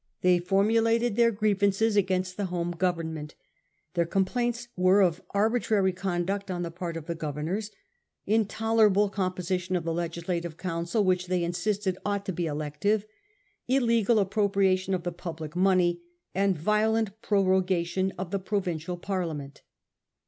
[0.21, 3.35] They formulated their grie vances against the home Government.
[3.93, 7.69] Their com plaints were of arbitrary conduct on the part of the governors;
[8.25, 13.05] intolerable composition of the legislative council, ivhich they insisted ought to be elective;
[13.67, 16.01] illegal appropriation of the public money;
[16.33, 19.61] and violent prorogation of the provincial parliament.